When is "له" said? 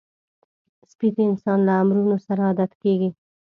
1.67-1.73